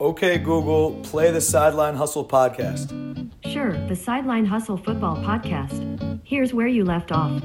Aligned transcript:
Okay, 0.00 0.38
Google, 0.38 0.92
play 1.02 1.32
the 1.32 1.40
Sideline 1.40 1.96
Hustle 1.96 2.24
podcast. 2.24 2.90
Sure, 3.44 3.72
the 3.88 3.96
Sideline 3.96 4.44
Hustle 4.44 4.76
Football 4.76 5.16
Podcast. 5.16 6.20
Here's 6.22 6.54
where 6.54 6.68
you 6.68 6.84
left 6.84 7.10
off. 7.10 7.42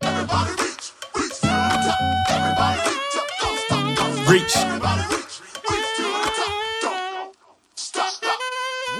Everybody 0.00 0.50
reach, 0.50 0.92
reach 1.14 1.40
to 1.40 1.46
the 1.46 1.78
top. 1.86 2.30
Everybody 2.30 2.80
reach 2.90 3.16
up, 3.16 3.28
don't 3.40 3.58
stop, 3.58 3.96
don't 3.96 4.16
stop. 4.16 4.28
Reach. 4.30 4.56
Everybody 4.56 5.02
reach, 5.14 5.40
reach 5.70 5.96
to 5.96 6.02
the 6.02 6.32
top. 6.34 6.82
Don't 6.82 7.36
stop, 7.76 8.10
stop. 8.10 8.38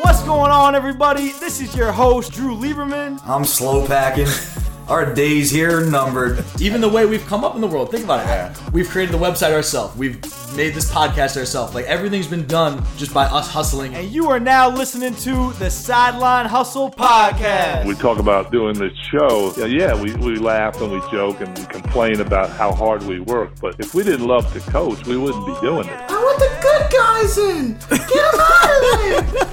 What's 0.02 0.22
going 0.22 0.52
on, 0.52 0.76
everybody? 0.76 1.32
This 1.32 1.60
is 1.60 1.74
your 1.74 1.90
host, 1.90 2.32
Drew 2.32 2.54
Lieberman. 2.54 3.20
I'm 3.26 3.44
slow 3.44 3.84
packing. 3.84 4.28
Our 4.88 5.14
days 5.14 5.50
here 5.50 5.78
are 5.78 5.84
numbered. 5.84 6.44
even 6.60 6.80
the 6.80 6.88
way 6.88 7.06
we've 7.06 7.24
come 7.26 7.44
up 7.44 7.54
in 7.54 7.60
the 7.60 7.66
world. 7.66 7.90
Think 7.90 8.04
about 8.04 8.26
it. 8.26 8.72
We've 8.72 8.88
created 8.88 9.14
the 9.14 9.18
website 9.18 9.52
ourselves. 9.52 9.96
We've 9.96 10.20
made 10.56 10.74
this 10.74 10.90
podcast 10.90 11.36
ourselves. 11.36 11.74
Like 11.74 11.86
everything's 11.86 12.26
been 12.26 12.46
done 12.46 12.84
just 12.96 13.14
by 13.14 13.24
us 13.26 13.48
hustling. 13.48 13.94
And 13.94 14.10
you 14.10 14.28
are 14.30 14.40
now 14.40 14.68
listening 14.68 15.14
to 15.16 15.52
the 15.54 15.70
Sideline 15.70 16.46
Hustle 16.46 16.90
podcast. 16.90 17.86
we 17.86 17.94
talk 17.94 18.18
about 18.18 18.50
doing 18.50 18.74
this 18.78 18.92
show, 19.10 19.54
yeah, 19.56 19.66
yeah, 19.66 19.94
we, 20.00 20.14
we 20.16 20.36
laugh 20.36 20.80
and 20.80 20.92
we 20.92 21.00
joke 21.10 21.40
and 21.40 21.56
we 21.58 21.64
complain 21.66 22.20
about 22.20 22.50
how 22.50 22.72
hard 22.72 23.02
we 23.04 23.20
work. 23.20 23.52
But 23.60 23.78
if 23.78 23.94
we 23.94 24.02
didn't 24.02 24.26
love 24.26 24.52
to 24.52 24.60
coach, 24.70 25.06
we 25.06 25.16
wouldn't 25.16 25.46
be 25.46 25.54
doing 25.60 25.88
it. 25.88 26.00
I 26.10 26.14
want 26.14 26.38
the 26.38 26.58
good 26.60 26.90
guys 26.92 27.38
in. 27.38 27.72
Get 27.88 28.32
them 28.32 28.40
out 28.40 28.64
of 28.64 28.80
there. 28.98 29.52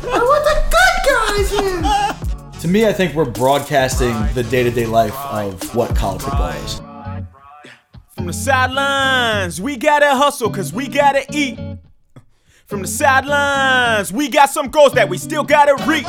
To 2.59 2.67
me, 2.67 2.85
I 2.85 2.91
think 2.91 3.15
we're 3.15 3.23
broadcasting 3.23 4.13
the 4.33 4.43
day-to-day 4.43 4.85
life 4.85 5.15
of 5.15 5.73
what 5.73 5.95
college 5.95 6.21
football 6.21 6.49
is. 6.49 6.81
From 8.09 8.27
the 8.27 8.33
sidelines, 8.33 9.61
we 9.61 9.77
gotta 9.77 10.13
hustle 10.13 10.49
cause 10.49 10.73
we 10.73 10.89
gotta 10.89 11.23
eat. 11.31 11.57
From 12.65 12.81
the 12.81 12.87
sidelines, 12.89 14.11
we 14.11 14.27
got 14.27 14.49
some 14.49 14.67
goals 14.67 14.91
that 14.93 15.07
we 15.07 15.17
still 15.17 15.45
gotta 15.45 15.81
reach. 15.85 16.05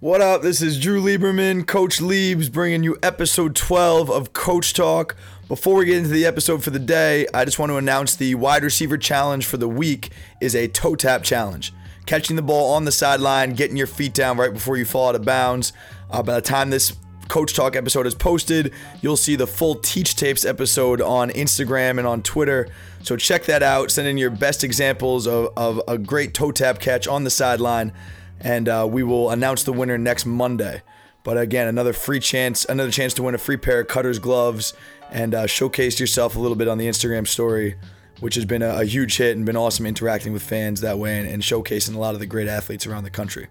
What 0.00 0.20
up? 0.20 0.42
This 0.42 0.62
is 0.62 0.80
Drew 0.80 1.00
Lieberman, 1.00 1.64
Coach 1.64 2.00
Liebs, 2.00 2.50
bringing 2.50 2.82
you 2.82 2.98
episode 3.04 3.54
12 3.54 4.10
of 4.10 4.32
Coach 4.32 4.74
Talk. 4.74 5.14
Before 5.46 5.76
we 5.76 5.84
get 5.84 5.98
into 5.98 6.10
the 6.10 6.26
episode 6.26 6.64
for 6.64 6.70
the 6.70 6.80
day, 6.80 7.28
I 7.32 7.44
just 7.44 7.60
want 7.60 7.70
to 7.70 7.76
announce 7.76 8.16
the 8.16 8.34
wide 8.34 8.64
receiver 8.64 8.98
challenge 8.98 9.46
for 9.46 9.58
the 9.58 9.68
week 9.68 10.10
is 10.40 10.56
a 10.56 10.66
toe 10.66 10.96
tap 10.96 11.22
challenge. 11.22 11.72
Catching 12.06 12.36
the 12.36 12.42
ball 12.42 12.74
on 12.74 12.84
the 12.84 12.92
sideline, 12.92 13.54
getting 13.54 13.76
your 13.76 13.86
feet 13.86 14.14
down 14.14 14.36
right 14.36 14.52
before 14.52 14.76
you 14.76 14.84
fall 14.84 15.10
out 15.10 15.14
of 15.14 15.24
bounds. 15.24 15.72
Uh, 16.10 16.22
by 16.22 16.34
the 16.34 16.40
time 16.42 16.70
this 16.70 16.96
Coach 17.28 17.54
Talk 17.54 17.76
episode 17.76 18.06
is 18.06 18.14
posted, 18.14 18.72
you'll 19.00 19.16
see 19.16 19.36
the 19.36 19.46
full 19.46 19.76
Teach 19.76 20.16
Tapes 20.16 20.44
episode 20.44 21.00
on 21.00 21.30
Instagram 21.30 21.98
and 21.98 22.06
on 22.06 22.22
Twitter. 22.22 22.68
So 23.02 23.16
check 23.16 23.44
that 23.44 23.62
out. 23.62 23.90
Send 23.90 24.08
in 24.08 24.18
your 24.18 24.30
best 24.30 24.64
examples 24.64 25.26
of, 25.26 25.50
of 25.56 25.80
a 25.88 25.96
great 25.96 26.34
toe 26.34 26.52
tap 26.52 26.78
catch 26.78 27.08
on 27.08 27.24
the 27.24 27.30
sideline, 27.30 27.92
and 28.40 28.68
uh, 28.68 28.86
we 28.90 29.02
will 29.02 29.30
announce 29.30 29.62
the 29.62 29.72
winner 29.72 29.96
next 29.96 30.26
Monday. 30.26 30.82
But 31.24 31.38
again, 31.38 31.68
another 31.68 31.92
free 31.92 32.20
chance, 32.20 32.64
another 32.64 32.90
chance 32.90 33.14
to 33.14 33.22
win 33.22 33.34
a 33.34 33.38
free 33.38 33.56
pair 33.56 33.80
of 33.80 33.88
Cutters 33.88 34.18
gloves 34.18 34.74
and 35.10 35.34
uh, 35.34 35.46
showcase 35.46 36.00
yourself 36.00 36.36
a 36.36 36.38
little 36.38 36.56
bit 36.56 36.68
on 36.68 36.78
the 36.78 36.86
Instagram 36.86 37.26
story, 37.26 37.76
which 38.22 38.36
has 38.36 38.44
been 38.44 38.62
a, 38.62 38.76
a 38.78 38.84
huge 38.84 39.16
hit 39.16 39.36
and 39.36 39.44
been 39.44 39.56
awesome 39.56 39.84
interacting 39.84 40.32
with 40.32 40.44
fans 40.44 40.80
that 40.80 40.96
way 40.96 41.18
and, 41.18 41.28
and 41.28 41.42
showcasing 41.42 41.96
a 41.96 41.98
lot 41.98 42.14
of 42.14 42.20
the 42.20 42.26
great 42.26 42.46
athletes 42.46 42.86
around 42.86 43.02
the 43.02 43.10
country. 43.10 43.48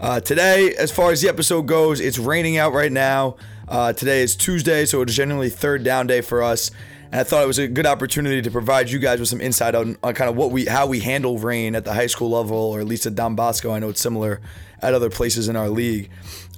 Uh, 0.00 0.18
today, 0.18 0.74
as 0.76 0.90
far 0.90 1.10
as 1.12 1.20
the 1.20 1.28
episode 1.28 1.66
goes, 1.66 2.00
it's 2.00 2.18
raining 2.18 2.56
out 2.56 2.72
right 2.72 2.90
now. 2.90 3.36
Uh, 3.68 3.92
today 3.92 4.22
is 4.22 4.34
Tuesday, 4.34 4.86
so 4.86 5.02
it's 5.02 5.12
generally 5.12 5.50
third 5.50 5.84
down 5.84 6.06
day 6.06 6.22
for 6.22 6.42
us. 6.42 6.70
And 7.12 7.20
I 7.20 7.24
thought 7.24 7.42
it 7.44 7.46
was 7.46 7.58
a 7.58 7.68
good 7.68 7.84
opportunity 7.84 8.40
to 8.40 8.50
provide 8.50 8.88
you 8.88 8.98
guys 8.98 9.20
with 9.20 9.28
some 9.28 9.42
insight 9.42 9.74
on, 9.74 9.98
on 10.02 10.14
kind 10.14 10.30
of 10.30 10.36
what 10.36 10.50
we 10.50 10.64
how 10.64 10.86
we 10.86 11.00
handle 11.00 11.36
rain 11.36 11.74
at 11.74 11.84
the 11.84 11.92
high 11.92 12.06
school 12.06 12.30
level, 12.30 12.56
or 12.56 12.80
at 12.80 12.86
least 12.86 13.04
at 13.04 13.14
Don 13.14 13.34
Bosco. 13.34 13.70
I 13.70 13.80
know 13.80 13.90
it's 13.90 14.00
similar 14.00 14.40
at 14.80 14.94
other 14.94 15.10
places 15.10 15.50
in 15.50 15.56
our 15.56 15.68
league. 15.68 16.08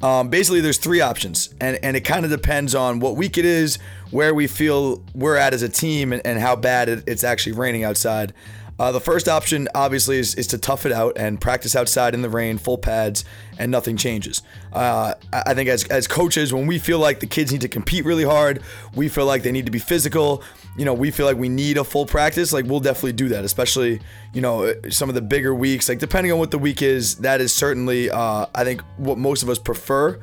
Um, 0.03 0.29
basically, 0.31 0.61
there's 0.61 0.79
three 0.79 1.01
options, 1.01 1.55
and, 1.61 1.79
and 1.83 1.97
it 1.97 2.01
kind 2.01 2.25
of 2.25 2.31
depends 2.31 2.75
on 2.75 2.99
what 2.99 3.17
week 3.17 3.39
it 3.39 3.45
is, 3.45 3.79
where 4.11 4.35
we 4.35 4.49
feel 4.49 5.03
we're 5.15 5.37
at 5.37 5.55
as 5.55 5.63
a 5.63 5.69
team, 5.69 6.13
and, 6.13 6.21
and 6.27 6.41
how 6.41 6.57
bad 6.57 6.89
it, 6.89 7.05
it's 7.07 7.23
actually 7.23 7.53
raining 7.53 7.85
outside. 7.85 8.35
Uh, 8.79 8.91
the 8.91 9.01
first 9.01 9.29
option, 9.29 9.69
obviously, 9.75 10.19
is, 10.19 10.35
is 10.35 10.47
to 10.49 10.59
tough 10.59 10.87
it 10.87 10.93
out 10.93 11.13
and 11.17 11.41
practice 11.41 11.77
outside 11.77 12.15
in 12.15 12.23
the 12.23 12.29
rain, 12.29 12.59
full 12.59 12.79
pads, 12.79 13.25
and 13.59 13.71
nothing 13.71 13.97
changes. 13.97 14.43
Uh, 14.73 15.15
I 15.33 15.55
think 15.55 15.69
as, 15.69 15.85
as 15.85 16.09
coaches, 16.09 16.53
when 16.53 16.67
we 16.67 16.79
feel 16.79 16.99
like 16.99 17.21
the 17.21 17.27
kids 17.27 17.53
need 17.53 17.61
to 17.61 17.69
compete 17.69 18.05
really 18.05 18.25
hard, 18.25 18.63
we 18.95 19.09
feel 19.09 19.27
like 19.27 19.43
they 19.43 19.53
need 19.53 19.67
to 19.67 19.73
be 19.73 19.79
physical, 19.79 20.43
you 20.77 20.85
know, 20.85 20.95
we 20.95 21.11
feel 21.11 21.27
like 21.27 21.37
we 21.37 21.49
need 21.49 21.77
a 21.77 21.85
full 21.85 22.07
practice, 22.07 22.53
like 22.53 22.65
we'll 22.65 22.81
definitely 22.81 23.13
do 23.13 23.29
that, 23.29 23.45
especially, 23.45 24.01
you 24.33 24.41
know, 24.41 24.75
some 24.89 25.09
of 25.09 25.15
the 25.15 25.23
bigger 25.23 25.55
weeks. 25.55 25.89
Like, 25.89 25.99
depending 25.99 26.33
on 26.33 26.39
what 26.39 26.51
the 26.51 26.59
week 26.59 26.83
is, 26.83 27.17
that 27.17 27.41
is 27.41 27.55
certainly, 27.55 28.11
uh, 28.11 28.47
I 28.55 28.65
think, 28.65 28.81
what 28.97 29.19
most 29.19 29.43
of 29.43 29.51
us 29.51 29.59
prefer. 29.59 30.19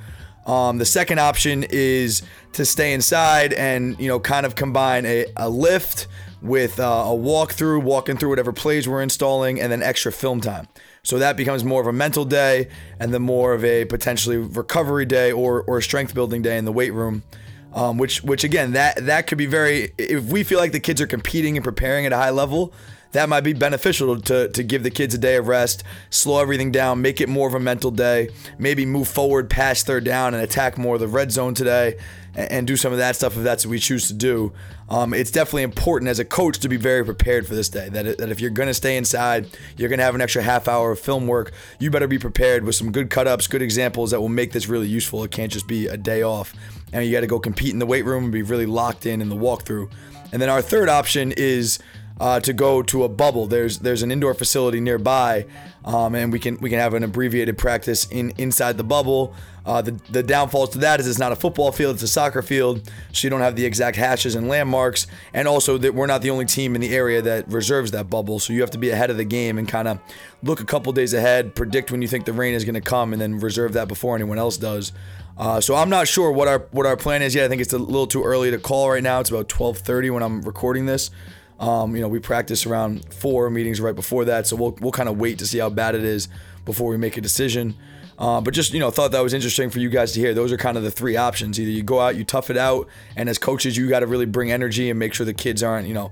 Um, 0.45 0.79
the 0.79 0.85
second 0.85 1.19
option 1.19 1.63
is 1.69 2.23
to 2.53 2.65
stay 2.65 2.93
inside 2.93 3.53
and 3.53 3.99
you 3.99 4.07
know 4.07 4.19
kind 4.19 4.47
of 4.47 4.55
combine 4.55 5.05
a, 5.05 5.27
a 5.37 5.47
lift 5.47 6.07
with 6.41 6.79
uh, 6.79 6.83
a 6.83 7.15
walkthrough, 7.15 7.83
walking 7.83 8.17
through 8.17 8.29
whatever 8.29 8.53
plays 8.53 8.87
we're 8.87 9.01
installing, 9.01 9.59
and 9.59 9.71
then 9.71 9.81
extra 9.81 10.11
film 10.11 10.41
time. 10.41 10.67
So 11.03 11.19
that 11.19 11.37
becomes 11.37 11.63
more 11.63 11.81
of 11.81 11.87
a 11.87 11.93
mental 11.93 12.25
day, 12.25 12.69
and 12.99 13.13
then 13.13 13.21
more 13.21 13.53
of 13.53 13.63
a 13.65 13.85
potentially 13.85 14.37
recovery 14.37 15.05
day 15.05 15.31
or 15.31 15.61
or 15.63 15.77
a 15.79 15.83
strength 15.83 16.13
building 16.13 16.41
day 16.41 16.57
in 16.57 16.65
the 16.65 16.71
weight 16.71 16.93
room. 16.93 17.23
Um, 17.71 17.99
which 17.99 18.23
which 18.23 18.43
again 18.43 18.71
that 18.71 19.05
that 19.05 19.27
could 19.27 19.37
be 19.37 19.45
very 19.45 19.93
if 19.99 20.23
we 20.25 20.43
feel 20.43 20.57
like 20.57 20.71
the 20.71 20.79
kids 20.79 20.99
are 21.01 21.07
competing 21.07 21.55
and 21.55 21.63
preparing 21.63 22.07
at 22.07 22.11
a 22.11 22.17
high 22.17 22.31
level 22.31 22.73
that 23.11 23.27
might 23.27 23.41
be 23.41 23.53
beneficial 23.53 24.19
to, 24.21 24.49
to 24.49 24.63
give 24.63 24.83
the 24.83 24.91
kids 24.91 25.15
a 25.15 25.17
day 25.17 25.35
of 25.35 25.47
rest, 25.47 25.83
slow 26.09 26.41
everything 26.41 26.71
down, 26.71 27.01
make 27.01 27.19
it 27.19 27.27
more 27.27 27.47
of 27.47 27.55
a 27.55 27.59
mental 27.59 27.89
day, 27.91 28.29
maybe 28.59 28.85
move 28.85 29.07
forward 29.07 29.49
past 29.49 29.87
third 29.87 30.03
down 30.03 30.33
and 30.33 30.43
attack 30.43 30.77
more 30.77 30.95
of 30.95 31.01
the 31.01 31.07
red 31.07 31.31
zone 31.31 31.53
today 31.53 31.97
and, 32.39 32.67
do 32.67 32.77
some 32.77 32.91
of 32.91 32.99
that 32.99 33.15
stuff 33.15 33.35
if 33.35 33.43
that's 33.43 33.65
what 33.65 33.71
we 33.71 33.79
choose 33.79 34.07
to 34.07 34.13
do. 34.13 34.53
Um, 34.89 35.13
it's 35.13 35.31
definitely 35.31 35.63
important 35.63 36.09
as 36.09 36.19
a 36.19 36.25
coach 36.25 36.59
to 36.59 36.69
be 36.69 36.77
very 36.77 37.03
prepared 37.03 37.47
for 37.47 37.55
this 37.55 37.69
day. 37.69 37.89
That, 37.89 38.17
that 38.17 38.29
if 38.29 38.39
you're 38.39 38.49
going 38.49 38.67
to 38.67 38.73
stay 38.73 38.97
inside, 38.97 39.47
you're 39.77 39.89
going 39.89 39.99
to 39.99 40.05
have 40.05 40.15
an 40.15 40.21
extra 40.21 40.41
half 40.41 40.67
hour 40.67 40.91
of 40.91 40.99
film 40.99 41.27
work, 41.27 41.51
you 41.79 41.91
better 41.91 42.07
be 42.07 42.19
prepared 42.19 42.63
with 42.63 42.75
some 42.75 42.91
good 42.91 43.09
cut 43.09 43.27
ups, 43.27 43.47
good 43.47 43.61
examples 43.61 44.11
that 44.11 44.21
will 44.21 44.29
make 44.29 44.51
this 44.51 44.67
really 44.67 44.87
useful. 44.87 45.23
It 45.23 45.31
can't 45.31 45.51
just 45.51 45.67
be 45.67 45.87
a 45.87 45.97
day 45.97 46.21
off. 46.21 46.53
And 46.91 47.05
you 47.05 47.11
got 47.11 47.21
to 47.21 47.27
go 47.27 47.39
compete 47.39 47.73
in 47.73 47.79
the 47.79 47.85
weight 47.85 48.05
room 48.05 48.25
and 48.25 48.33
be 48.33 48.41
really 48.41 48.65
locked 48.65 49.05
in 49.05 49.21
in 49.21 49.29
the 49.29 49.35
walkthrough. 49.35 49.91
And 50.31 50.41
then 50.41 50.49
our 50.49 50.61
third 50.61 50.89
option 50.89 51.33
is 51.35 51.79
uh, 52.19 52.39
to 52.41 52.53
go 52.53 52.81
to 52.83 53.03
a 53.03 53.09
bubble. 53.09 53.47
There's 53.47 53.79
there's 53.79 54.03
an 54.03 54.11
indoor 54.11 54.33
facility 54.33 54.79
nearby, 54.79 55.45
um, 55.85 56.15
and 56.15 56.31
we 56.31 56.39
can 56.39 56.57
we 56.57 56.69
can 56.69 56.79
have 56.79 56.93
an 56.93 57.03
abbreviated 57.03 57.57
practice 57.57 58.05
in 58.09 58.31
inside 58.37 58.77
the 58.77 58.83
bubble. 58.83 59.33
Uh, 59.69 59.83
the 59.83 59.91
the 60.09 60.23
downfalls 60.23 60.71
to 60.71 60.79
that 60.79 60.99
is 60.99 61.07
it's 61.07 61.19
not 61.19 61.31
a 61.31 61.35
football 61.35 61.71
field; 61.71 61.93
it's 61.93 62.01
a 62.01 62.07
soccer 62.07 62.41
field, 62.41 62.91
so 63.13 63.23
you 63.23 63.29
don't 63.29 63.41
have 63.41 63.55
the 63.55 63.63
exact 63.63 63.97
hashes 63.97 64.33
and 64.33 64.47
landmarks. 64.47 65.05
And 65.31 65.47
also 65.47 65.77
that 65.77 65.93
we're 65.93 66.07
not 66.07 66.23
the 66.23 66.31
only 66.31 66.45
team 66.45 66.73
in 66.73 66.81
the 66.81 66.89
area 66.89 67.21
that 67.21 67.47
reserves 67.47 67.91
that 67.91 68.09
bubble, 68.09 68.39
so 68.39 68.51
you 68.51 68.61
have 68.61 68.71
to 68.71 68.79
be 68.79 68.89
ahead 68.89 69.11
of 69.11 69.17
the 69.17 69.25
game 69.25 69.59
and 69.59 69.67
kind 69.67 69.87
of 69.87 69.99
look 70.41 70.59
a 70.59 70.65
couple 70.65 70.91
days 70.91 71.13
ahead, 71.13 71.53
predict 71.53 71.91
when 71.91 72.01
you 72.01 72.07
think 72.07 72.25
the 72.25 72.33
rain 72.33 72.55
is 72.55 72.65
going 72.65 72.73
to 72.73 72.81
come, 72.81 73.13
and 73.13 73.21
then 73.21 73.37
reserve 73.37 73.73
that 73.73 73.87
before 73.87 74.15
anyone 74.15 74.39
else 74.39 74.57
does. 74.57 74.91
Uh, 75.37 75.61
so 75.61 75.75
I'm 75.75 75.89
not 75.91 76.07
sure 76.07 76.31
what 76.31 76.47
our 76.47 76.65
what 76.71 76.87
our 76.87 76.97
plan 76.97 77.21
is 77.21 77.35
yet. 77.35 77.45
I 77.45 77.47
think 77.47 77.61
it's 77.61 77.71
a 77.71 77.77
little 77.77 78.07
too 78.07 78.23
early 78.23 78.49
to 78.49 78.57
call 78.57 78.89
right 78.89 79.03
now. 79.03 79.19
It's 79.19 79.29
about 79.29 79.49
12:30 79.49 80.09
when 80.09 80.23
I'm 80.23 80.41
recording 80.41 80.87
this. 80.87 81.11
Um, 81.59 81.95
you 81.95 82.01
know, 82.01 82.07
we 82.07 82.17
practice 82.17 82.65
around 82.65 83.05
four 83.13 83.51
meetings 83.51 83.79
right 83.79 83.95
before 83.95 84.25
that, 84.25 84.47
so 84.47 84.55
we'll 84.55 84.75
we'll 84.81 84.91
kind 84.91 85.09
of 85.09 85.19
wait 85.19 85.37
to 85.37 85.45
see 85.45 85.59
how 85.59 85.69
bad 85.69 85.93
it 85.93 86.03
is 86.03 86.27
before 86.65 86.89
we 86.89 86.97
make 86.97 87.17
a 87.17 87.21
decision. 87.21 87.75
Uh, 88.19 88.41
but 88.41 88.53
just 88.53 88.73
you 88.73 88.79
know, 88.79 88.91
thought 88.91 89.13
that 89.13 89.23
was 89.23 89.33
interesting 89.33 89.69
for 89.69 89.79
you 89.79 89.89
guys 89.89 90.11
to 90.11 90.19
hear. 90.19 90.33
Those 90.33 90.51
are 90.51 90.57
kind 90.57 90.75
of 90.75 90.83
the 90.83 90.91
three 90.91 91.15
options. 91.15 91.57
Either 91.59 91.71
you 91.71 91.81
go 91.81 92.01
out, 92.01 92.17
you 92.17 92.25
tough 92.25 92.49
it 92.49 92.57
out, 92.57 92.89
and 93.15 93.29
as 93.29 93.37
coaches, 93.37 93.77
you 93.77 93.87
got 93.87 94.01
to 94.01 94.07
really 94.07 94.25
bring 94.25 94.51
energy 94.51 94.89
and 94.89 94.99
make 94.99 95.13
sure 95.13 95.25
the 95.25 95.33
kids 95.33 95.63
aren't 95.63 95.87
you 95.87 95.93
know 95.93 96.11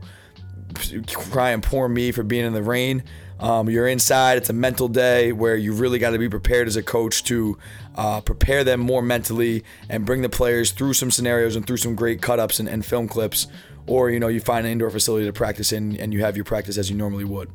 crying 1.13 1.61
poor 1.61 1.87
me 1.87 2.11
for 2.11 2.23
being 2.23 2.45
in 2.45 2.53
the 2.53 2.63
rain. 2.63 3.03
Um, 3.39 3.69
you're 3.69 3.87
inside. 3.87 4.37
It's 4.37 4.49
a 4.49 4.53
mental 4.53 4.87
day 4.87 5.31
where 5.31 5.55
you 5.55 5.73
really 5.73 5.99
got 5.99 6.11
to 6.11 6.17
be 6.17 6.29
prepared 6.29 6.67
as 6.67 6.75
a 6.75 6.81
coach 6.81 7.23
to 7.25 7.57
uh, 7.95 8.21
prepare 8.21 8.63
them 8.63 8.79
more 8.79 9.01
mentally 9.01 9.63
and 9.89 10.05
bring 10.05 10.21
the 10.21 10.29
players 10.29 10.71
through 10.71 10.93
some 10.93 11.11
scenarios 11.11 11.55
and 11.55 11.67
through 11.67 11.77
some 11.77 11.93
great 11.93 12.21
cut 12.21 12.39
ups 12.39 12.59
and, 12.59 12.67
and 12.67 12.85
film 12.85 13.07
clips. 13.07 13.47
Or 13.85 14.09
you 14.09 14.19
know 14.19 14.27
you 14.27 14.39
find 14.39 14.65
an 14.65 14.71
indoor 14.71 14.89
facility 14.89 15.25
to 15.25 15.33
practice 15.33 15.71
in 15.71 15.97
and 15.97 16.13
you 16.13 16.21
have 16.21 16.35
your 16.35 16.45
practice 16.45 16.77
as 16.77 16.89
you 16.89 16.97
normally 16.97 17.25
would. 17.25 17.49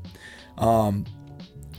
Um, 0.58 1.04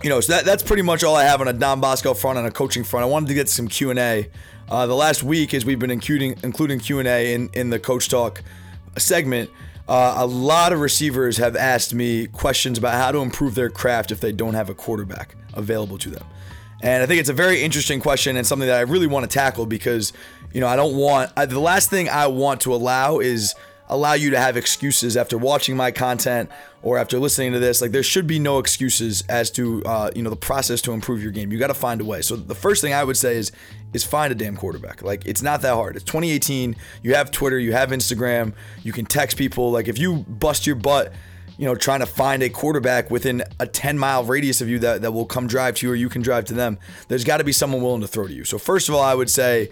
you 0.01 0.10
know, 0.10 0.19
so 0.19 0.34
that, 0.34 0.45
that's 0.45 0.63
pretty 0.63 0.81
much 0.81 1.04
all 1.04 1.16
I 1.16 1.24
have 1.24 1.42
on 1.42 1.48
a 1.48 1.54
Don 1.54 1.80
Bosco 1.80 2.13
front 2.13 2.38
and 2.38 2.48
a 2.48 2.51
coaching 2.51 2.84
front. 2.84 3.04
I 3.04 3.07
wanted 3.07 3.28
to 3.28 3.34
get 3.34 3.50
some 3.50 3.68
Q 3.68 3.90
and 3.92 4.00
A. 4.00 4.30
Uh, 4.69 4.88
the 4.88 4.95
last 4.95 5.24
week, 5.24 5.54
as 5.54 5.66
we've 5.66 5.80
been 5.80 5.92
including 5.92 6.36
including 6.44 6.80
Q 6.80 7.00
and 7.00 7.07
A 7.07 7.34
in 7.34 7.50
in 7.54 7.69
the 7.69 7.80
Coach 7.80 8.10
Talk 8.10 8.42
segment, 8.98 9.50
uh, 9.88 10.16
a 10.18 10.25
lot 10.25 10.72
of 10.74 10.80
receivers 10.80 11.38
have 11.38 11.56
asked 11.56 11.94
me 11.94 12.28
questions 12.28 12.78
about 12.78 12.94
how 12.94 13.12
to 13.12 13.19
improve 13.19 13.56
their 13.56 13.69
craft 13.69 14.12
if 14.12 14.22
they 14.22 14.31
don't 14.31 14.54
have 14.54 14.69
a 14.69 14.74
quarterback 14.74 15.36
available 15.54 15.98
to 16.00 16.10
them. 16.10 16.25
And 16.81 17.01
I 17.01 17.06
think 17.06 17.19
it's 17.19 17.30
a 17.30 17.34
very 17.34 17.62
interesting 17.62 18.00
question 18.00 18.36
and 18.36 18.46
something 18.46 18.68
that 18.68 18.78
I 18.78 18.81
really 18.81 19.07
want 19.07 19.30
to 19.30 19.34
tackle 19.34 19.66
because, 19.66 20.12
you 20.54 20.60
know, 20.60 20.68
I 20.68 20.75
don't 20.75 20.96
want 20.96 21.31
I, 21.38 21.46
the 21.46 21.60
last 21.60 21.89
thing 21.89 22.10
I 22.10 22.28
want 22.28 22.62
to 22.62 22.74
allow 22.74 23.19
is 23.19 23.56
allow 23.90 24.14
you 24.14 24.30
to 24.32 24.40
have 24.40 24.58
excuses 24.58 25.18
after 25.18 25.38
watching 25.38 25.76
my 25.76 25.92
content 25.92 26.50
or 26.82 26.98
after 26.98 27.20
listening 27.20 27.54
to 27.54 27.60
this. 27.60 27.82
Like 27.82 27.92
there 27.92 28.04
should 28.04 28.28
be 28.28 28.40
no 28.40 28.60
excuses 28.60 29.24
as 29.30 29.52
to 29.52 29.84
uh, 29.86 30.12
you 30.16 30.24
know 30.24 30.30
the 30.30 30.36
process 30.36 30.82
to 30.84 30.92
improve 30.92 31.22
your 31.22 31.32
game. 31.32 31.52
You 31.52 31.60
got 31.60 31.68
to 31.68 31.74
find 31.74 32.02
a 32.02 32.06
way. 32.06 32.22
So 32.22 32.36
the 32.36 32.56
first 32.56 32.82
thing 32.82 32.94
I 32.94 33.04
would 33.04 33.18
say 33.18 33.36
is 33.36 33.52
is 33.94 34.04
find 34.04 34.32
a 34.32 34.36
damn 34.36 34.56
quarterback. 34.56 35.02
Like 35.02 35.26
it's 35.26 35.42
not 35.42 35.62
that 35.62 35.74
hard. 35.74 35.96
It's 35.96 36.06
2018. 36.06 36.76
You 37.02 37.16
have 37.16 37.32
Twitter. 37.32 37.60
You 37.60 37.74
have 37.74 37.90
Instagram. 37.90 38.54
You 38.84 38.92
can 38.92 39.06
text 39.06 39.38
people. 39.38 39.72
Like 39.72 39.88
if 39.88 39.98
you 39.98 40.18
bust 40.28 40.68
your 40.68 40.76
butt. 40.76 41.14
You 41.56 41.68
know, 41.68 41.76
trying 41.76 42.00
to 42.00 42.08
find 42.08 42.42
a 42.42 42.50
quarterback 42.50 43.12
within 43.12 43.44
a 43.60 43.68
10 43.68 44.00
mile 44.00 44.24
radius 44.24 44.60
of 44.60 44.70
you 44.70 44.80
that, 44.80 45.04
that 45.04 45.12
will 45.12 45.28
come 45.28 45.46
drive 45.46 45.76
to 45.76 45.86
you 45.86 45.94
or 45.94 45.96
you 45.96 46.10
can 46.10 46.24
drive 46.24 46.46
to 46.46 46.56
them, 46.56 46.80
there's 47.10 47.24
got 47.24 47.38
to 47.38 47.44
be 47.44 47.52
someone 47.52 47.84
willing 47.84 48.02
to 48.02 48.08
throw 48.08 48.26
to 48.26 48.34
you. 48.34 48.44
So, 48.44 48.58
first 48.58 48.90
of 48.90 48.96
all, 48.96 49.04
I 49.04 49.14
would 49.14 49.30
say, 49.30 49.70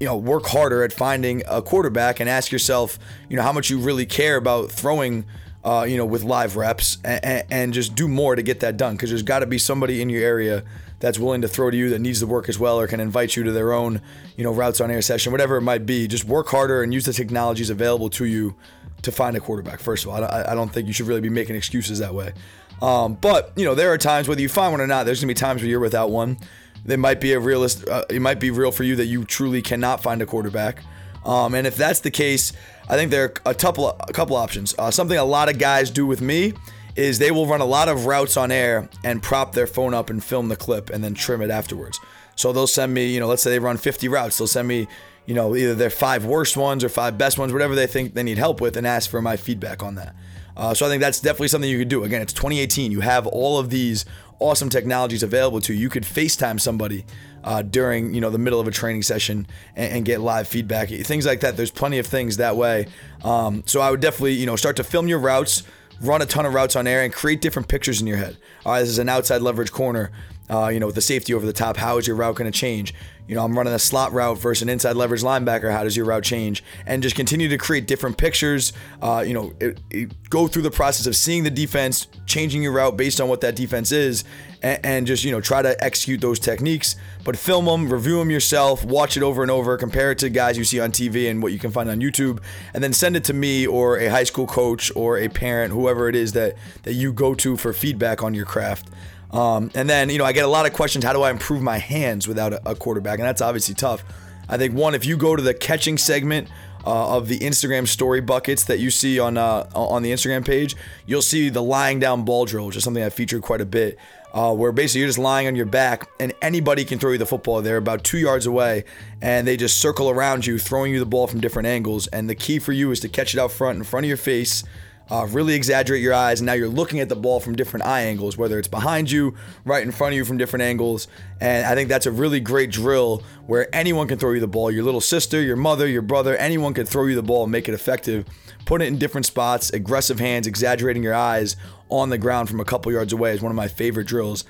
you 0.00 0.06
know, 0.06 0.16
work 0.16 0.46
harder 0.46 0.82
at 0.82 0.92
finding 0.92 1.42
a 1.48 1.62
quarterback 1.62 2.20
and 2.20 2.28
ask 2.28 2.50
yourself, 2.50 2.98
you 3.28 3.36
know, 3.36 3.42
how 3.42 3.52
much 3.52 3.70
you 3.70 3.78
really 3.78 4.06
care 4.06 4.36
about 4.36 4.70
throwing, 4.70 5.24
uh, 5.64 5.86
you 5.88 5.96
know, 5.96 6.06
with 6.06 6.24
live 6.24 6.56
reps 6.56 6.98
and, 7.04 7.44
and 7.50 7.74
just 7.74 7.94
do 7.94 8.08
more 8.08 8.34
to 8.34 8.42
get 8.42 8.60
that 8.60 8.76
done. 8.76 8.94
Because 8.94 9.10
there's 9.10 9.22
got 9.22 9.40
to 9.40 9.46
be 9.46 9.58
somebody 9.58 10.02
in 10.02 10.08
your 10.08 10.22
area 10.22 10.64
that's 10.98 11.18
willing 11.18 11.42
to 11.42 11.48
throw 11.48 11.70
to 11.70 11.76
you 11.76 11.90
that 11.90 11.98
needs 11.98 12.20
to 12.20 12.26
work 12.26 12.48
as 12.48 12.58
well 12.58 12.78
or 12.78 12.86
can 12.86 13.00
invite 13.00 13.36
you 13.36 13.42
to 13.42 13.52
their 13.52 13.72
own, 13.72 14.00
you 14.36 14.44
know, 14.44 14.52
routes 14.52 14.80
on 14.80 14.90
air 14.90 15.02
session, 15.02 15.32
whatever 15.32 15.56
it 15.56 15.62
might 15.62 15.84
be. 15.84 16.06
Just 16.06 16.24
work 16.24 16.48
harder 16.48 16.82
and 16.82 16.94
use 16.94 17.04
the 17.04 17.12
technologies 17.12 17.70
available 17.70 18.08
to 18.10 18.24
you 18.24 18.54
to 19.02 19.12
find 19.12 19.36
a 19.36 19.40
quarterback. 19.40 19.80
First 19.80 20.04
of 20.04 20.10
all, 20.10 20.22
I, 20.24 20.44
I 20.48 20.54
don't 20.54 20.72
think 20.72 20.86
you 20.86 20.92
should 20.92 21.06
really 21.06 21.20
be 21.20 21.28
making 21.28 21.56
excuses 21.56 21.98
that 21.98 22.14
way. 22.14 22.32
Um, 22.80 23.14
but 23.14 23.52
you 23.56 23.64
know, 23.64 23.74
there 23.74 23.92
are 23.92 23.98
times 23.98 24.28
whether 24.28 24.40
you 24.40 24.48
find 24.48 24.72
one 24.72 24.80
or 24.80 24.86
not. 24.86 25.06
There's 25.06 25.20
gonna 25.20 25.30
be 25.30 25.34
times 25.34 25.62
where 25.62 25.70
you're 25.70 25.80
without 25.80 26.10
one 26.10 26.38
there 26.84 26.98
might 26.98 27.20
be 27.20 27.32
a 27.32 27.40
realist. 27.40 27.88
Uh, 27.88 28.04
it 28.10 28.20
might 28.20 28.40
be 28.40 28.50
real 28.50 28.72
for 28.72 28.82
you 28.82 28.96
that 28.96 29.06
you 29.06 29.24
truly 29.24 29.62
cannot 29.62 30.02
find 30.02 30.20
a 30.22 30.26
quarterback. 30.26 30.82
Um, 31.24 31.54
and 31.54 31.66
if 31.66 31.76
that's 31.76 32.00
the 32.00 32.10
case, 32.10 32.52
I 32.88 32.96
think 32.96 33.10
there 33.10 33.24
are 33.24 33.34
a 33.46 33.54
couple 33.54 33.88
a 33.88 34.12
couple 34.12 34.36
options. 34.36 34.74
Uh, 34.78 34.90
something 34.90 35.16
a 35.16 35.24
lot 35.24 35.48
of 35.48 35.58
guys 35.58 35.90
do 35.90 36.06
with 36.06 36.20
me 36.20 36.54
is 36.96 37.18
they 37.18 37.30
will 37.30 37.46
run 37.46 37.60
a 37.60 37.66
lot 37.66 37.88
of 37.88 38.06
routes 38.06 38.36
on 38.36 38.50
air 38.50 38.88
and 39.04 39.22
prop 39.22 39.52
their 39.52 39.66
phone 39.66 39.94
up 39.94 40.10
and 40.10 40.22
film 40.22 40.48
the 40.48 40.56
clip 40.56 40.90
and 40.90 41.02
then 41.02 41.14
trim 41.14 41.40
it 41.40 41.50
afterwards. 41.50 41.98
So 42.36 42.52
they'll 42.52 42.66
send 42.66 42.92
me, 42.92 43.06
you 43.06 43.20
know, 43.20 43.28
let's 43.28 43.42
say 43.42 43.50
they 43.50 43.58
run 43.58 43.76
50 43.76 44.08
routes. 44.08 44.36
They'll 44.36 44.46
send 44.46 44.68
me, 44.68 44.88
you 45.26 45.34
know, 45.34 45.54
either 45.54 45.74
their 45.74 45.90
five 45.90 46.24
worst 46.24 46.56
ones 46.56 46.84
or 46.84 46.88
five 46.88 47.16
best 47.16 47.38
ones, 47.38 47.52
whatever 47.52 47.74
they 47.74 47.86
think 47.86 48.14
they 48.14 48.22
need 48.22 48.38
help 48.38 48.60
with, 48.60 48.76
and 48.76 48.86
ask 48.86 49.08
for 49.08 49.22
my 49.22 49.36
feedback 49.36 49.82
on 49.82 49.94
that. 49.94 50.14
Uh, 50.56 50.74
so 50.74 50.86
I 50.86 50.88
think 50.88 51.00
that's 51.00 51.20
definitely 51.20 51.48
something 51.48 51.70
you 51.70 51.78
could 51.78 51.88
do. 51.88 52.04
Again, 52.04 52.22
it's 52.22 52.32
2018. 52.32 52.92
You 52.92 53.00
have 53.00 53.26
all 53.26 53.58
of 53.58 53.70
these 53.70 54.04
awesome 54.38 54.68
technologies 54.68 55.22
available 55.22 55.60
to 55.62 55.72
you. 55.72 55.80
You 55.80 55.88
could 55.88 56.02
FaceTime 56.02 56.60
somebody 56.60 57.04
uh, 57.44 57.62
during 57.62 58.14
you 58.14 58.20
know 58.20 58.30
the 58.30 58.38
middle 58.38 58.60
of 58.60 58.68
a 58.68 58.70
training 58.70 59.02
session 59.02 59.46
and, 59.74 59.92
and, 59.92 60.04
get 60.04 60.20
live 60.20 60.46
feedback, 60.46 60.88
things 60.88 61.26
like 61.26 61.40
that. 61.40 61.56
There's 61.56 61.70
plenty 61.70 61.98
of 61.98 62.06
things 62.06 62.36
that 62.36 62.56
way. 62.56 62.86
Um, 63.24 63.62
so 63.66 63.80
I 63.80 63.90
would 63.90 64.00
definitely 64.00 64.34
you 64.34 64.46
know 64.46 64.56
start 64.56 64.76
to 64.76 64.84
film 64.84 65.08
your 65.08 65.18
routes, 65.18 65.62
run 66.00 66.22
a 66.22 66.26
ton 66.26 66.46
of 66.46 66.54
routes 66.54 66.76
on 66.76 66.86
air, 66.86 67.02
and 67.02 67.12
create 67.12 67.40
different 67.40 67.68
pictures 67.68 68.00
in 68.00 68.06
your 68.06 68.16
head. 68.16 68.36
All 68.64 68.72
right, 68.72 68.80
this 68.80 68.90
is 68.90 68.98
an 68.98 69.08
outside 69.08 69.42
leverage 69.42 69.72
corner. 69.72 70.10
Uh, 70.50 70.68
you 70.68 70.80
know, 70.80 70.86
with 70.86 70.94
the 70.94 71.00
safety 71.00 71.32
over 71.32 71.46
the 71.46 71.52
top, 71.52 71.76
how 71.76 71.98
is 71.98 72.06
your 72.06 72.16
route 72.16 72.34
going 72.34 72.50
to 72.50 72.56
change? 72.56 72.92
You 73.28 73.36
know, 73.36 73.44
I'm 73.44 73.56
running 73.56 73.72
a 73.72 73.78
slot 73.78 74.12
route 74.12 74.38
versus 74.38 74.62
an 74.62 74.68
inside 74.68 74.96
leverage 74.96 75.22
linebacker. 75.22 75.70
How 75.70 75.84
does 75.84 75.96
your 75.96 76.04
route 76.04 76.24
change? 76.24 76.64
And 76.86 77.02
just 77.02 77.14
continue 77.14 77.48
to 77.48 77.56
create 77.56 77.86
different 77.86 78.18
pictures. 78.18 78.72
Uh, 79.00 79.24
you 79.26 79.32
know, 79.32 79.52
it, 79.60 79.80
it, 79.90 80.28
go 80.28 80.48
through 80.48 80.62
the 80.62 80.70
process 80.70 81.06
of 81.06 81.14
seeing 81.14 81.44
the 81.44 81.50
defense, 81.50 82.08
changing 82.26 82.62
your 82.62 82.72
route 82.72 82.96
based 82.96 83.20
on 83.20 83.28
what 83.28 83.40
that 83.42 83.54
defense 83.54 83.92
is, 83.92 84.24
and, 84.62 84.80
and 84.84 85.06
just 85.06 85.22
you 85.22 85.30
know 85.30 85.40
try 85.40 85.62
to 85.62 85.82
execute 85.82 86.20
those 86.20 86.40
techniques. 86.40 86.96
But 87.24 87.36
film 87.36 87.66
them, 87.66 87.92
review 87.92 88.18
them 88.18 88.30
yourself, 88.30 88.84
watch 88.84 89.16
it 89.16 89.22
over 89.22 89.42
and 89.42 89.50
over, 89.50 89.76
compare 89.76 90.10
it 90.10 90.18
to 90.18 90.28
guys 90.28 90.58
you 90.58 90.64
see 90.64 90.80
on 90.80 90.90
TV 90.90 91.30
and 91.30 91.42
what 91.42 91.52
you 91.52 91.60
can 91.60 91.70
find 91.70 91.88
on 91.88 92.00
YouTube, 92.00 92.42
and 92.74 92.82
then 92.82 92.92
send 92.92 93.16
it 93.16 93.24
to 93.24 93.32
me 93.32 93.66
or 93.66 93.98
a 93.98 94.08
high 94.08 94.24
school 94.24 94.46
coach 94.46 94.90
or 94.96 95.18
a 95.18 95.28
parent, 95.28 95.72
whoever 95.72 96.08
it 96.08 96.16
is 96.16 96.32
that 96.32 96.56
that 96.82 96.94
you 96.94 97.12
go 97.12 97.34
to 97.36 97.56
for 97.56 97.72
feedback 97.72 98.22
on 98.22 98.34
your 98.34 98.46
craft. 98.46 98.88
Um, 99.32 99.70
and 99.74 99.88
then, 99.88 100.10
you 100.10 100.18
know, 100.18 100.24
I 100.24 100.32
get 100.32 100.44
a 100.44 100.48
lot 100.48 100.66
of 100.66 100.72
questions 100.72 101.04
how 101.04 101.12
do 101.12 101.22
I 101.22 101.30
improve 101.30 101.62
my 101.62 101.78
hands 101.78 102.28
without 102.28 102.52
a, 102.52 102.70
a 102.70 102.74
quarterback? 102.74 103.18
And 103.18 103.26
that's 103.26 103.40
obviously 103.40 103.74
tough. 103.74 104.04
I 104.48 104.58
think, 104.58 104.74
one, 104.74 104.94
if 104.94 105.06
you 105.06 105.16
go 105.16 105.36
to 105.36 105.42
the 105.42 105.54
catching 105.54 105.96
segment, 105.96 106.48
uh, 106.84 107.16
of 107.16 107.28
the 107.28 107.38
Instagram 107.38 107.86
story 107.86 108.20
buckets 108.20 108.64
that 108.64 108.78
you 108.78 108.90
see 108.90 109.18
on 109.18 109.36
uh, 109.38 109.68
on 109.74 110.02
the 110.02 110.12
Instagram 110.12 110.44
page, 110.44 110.76
you'll 111.06 111.22
see 111.22 111.48
the 111.48 111.62
lying 111.62 112.00
down 112.00 112.24
ball 112.24 112.44
drill, 112.44 112.66
which 112.66 112.76
is 112.76 112.84
something 112.84 113.02
I 113.02 113.10
featured 113.10 113.42
quite 113.42 113.60
a 113.60 113.66
bit. 113.66 113.98
Uh, 114.34 114.50
where 114.50 114.72
basically 114.72 115.00
you're 115.00 115.08
just 115.10 115.18
lying 115.18 115.46
on 115.46 115.54
your 115.54 115.66
back 115.66 116.08
and 116.18 116.32
anybody 116.40 116.86
can 116.86 116.98
throw 116.98 117.12
you 117.12 117.18
the 117.18 117.26
football. 117.26 117.60
They're 117.60 117.76
about 117.76 118.02
two 118.02 118.16
yards 118.16 118.46
away 118.46 118.84
and 119.20 119.46
they 119.46 119.58
just 119.58 119.76
circle 119.76 120.08
around 120.08 120.46
you, 120.46 120.58
throwing 120.58 120.90
you 120.90 120.98
the 120.98 121.04
ball 121.04 121.26
from 121.26 121.42
different 121.42 121.66
angles. 121.66 122.06
And 122.06 122.30
the 122.30 122.34
key 122.34 122.58
for 122.58 122.72
you 122.72 122.90
is 122.92 123.00
to 123.00 123.10
catch 123.10 123.34
it 123.34 123.38
out 123.38 123.52
front 123.52 123.76
in 123.76 123.84
front 123.84 124.06
of 124.06 124.08
your 124.08 124.16
face 124.16 124.64
uh, 125.12 125.26
really 125.26 125.52
exaggerate 125.52 126.00
your 126.00 126.14
eyes, 126.14 126.40
and 126.40 126.46
now 126.46 126.54
you're 126.54 126.68
looking 126.68 127.00
at 127.00 127.10
the 127.10 127.14
ball 127.14 127.38
from 127.38 127.54
different 127.54 127.84
eye 127.84 128.00
angles, 128.00 128.38
whether 128.38 128.58
it's 128.58 128.66
behind 128.66 129.10
you, 129.10 129.34
right 129.66 129.82
in 129.82 129.92
front 129.92 130.14
of 130.14 130.16
you 130.16 130.24
from 130.24 130.38
different 130.38 130.62
angles. 130.62 131.06
And 131.38 131.66
I 131.66 131.74
think 131.74 131.90
that's 131.90 132.06
a 132.06 132.10
really 132.10 132.40
great 132.40 132.70
drill 132.70 133.22
where 133.46 133.68
anyone 133.76 134.08
can 134.08 134.18
throw 134.18 134.32
you 134.32 134.40
the 134.40 134.48
ball. 134.48 134.70
Your 134.70 134.84
little 134.84 135.02
sister, 135.02 135.42
your 135.42 135.56
mother, 135.56 135.86
your 135.86 136.00
brother, 136.00 136.34
anyone 136.36 136.72
can 136.72 136.86
throw 136.86 137.04
you 137.04 137.14
the 137.14 137.22
ball 137.22 137.42
and 137.42 137.52
make 137.52 137.68
it 137.68 137.74
effective. 137.74 138.24
Put 138.64 138.80
it 138.80 138.86
in 138.86 138.96
different 138.96 139.26
spots, 139.26 139.70
aggressive 139.70 140.18
hands, 140.18 140.46
exaggerating 140.46 141.02
your 141.02 141.14
eyes 141.14 141.56
on 141.90 142.08
the 142.08 142.16
ground 142.16 142.48
from 142.48 142.60
a 142.60 142.64
couple 142.64 142.90
yards 142.90 143.12
away 143.12 143.34
is 143.34 143.42
one 143.42 143.52
of 143.52 143.56
my 143.56 143.68
favorite 143.68 144.06
drills. 144.06 144.44